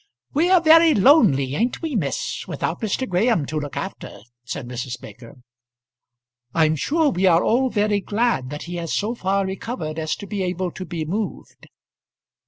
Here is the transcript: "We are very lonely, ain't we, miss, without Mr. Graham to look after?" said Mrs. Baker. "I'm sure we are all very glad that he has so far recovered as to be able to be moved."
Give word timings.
"We 0.33 0.49
are 0.49 0.59
very 0.61 0.95
lonely, 0.95 1.53
ain't 1.53 1.83
we, 1.83 1.95
miss, 1.95 2.47
without 2.47 2.81
Mr. 2.81 3.07
Graham 3.07 3.45
to 3.45 3.59
look 3.59 3.77
after?" 3.77 4.21
said 4.43 4.67
Mrs. 4.67 4.99
Baker. 4.99 5.35
"I'm 6.55 6.75
sure 6.75 7.11
we 7.11 7.27
are 7.27 7.43
all 7.43 7.69
very 7.69 7.99
glad 8.01 8.49
that 8.49 8.63
he 8.63 8.77
has 8.77 8.91
so 8.95 9.13
far 9.13 9.45
recovered 9.45 9.99
as 9.99 10.15
to 10.15 10.25
be 10.25 10.41
able 10.41 10.71
to 10.71 10.85
be 10.85 11.05
moved." 11.05 11.67